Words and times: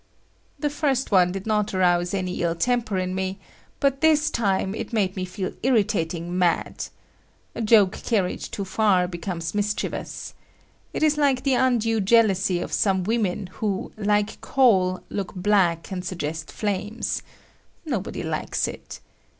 The 0.57 0.71
first 0.71 1.11
one 1.11 1.31
did 1.31 1.45
not 1.45 1.75
arouse 1.75 2.15
any 2.15 2.41
ill 2.41 2.55
temper 2.55 2.97
in 2.97 3.13
me, 3.13 3.37
but 3.79 4.01
this 4.01 4.31
time 4.31 4.73
it 4.73 4.91
made 4.91 5.15
me 5.15 5.25
feel 5.25 5.53
irritating 5.61 6.35
mad. 6.39 6.85
A 7.53 7.61
joke 7.61 7.99
carried 8.03 8.39
too 8.39 8.65
far 8.65 9.07
becomes 9.07 9.53
mischievous. 9.53 10.33
It 10.91 11.03
is 11.03 11.19
like 11.19 11.43
the 11.43 11.53
undue 11.53 12.01
jealousy 12.01 12.59
of 12.61 12.73
some 12.73 13.03
women 13.03 13.45
who, 13.59 13.91
like 13.95 14.41
coal, 14.41 15.01
look 15.11 15.35
black 15.35 15.91
and 15.91 16.03
suggest 16.03 16.51
flames. 16.51 17.21
Nobody 17.85 18.23
likes 18.23 18.67
it. 18.67 19.01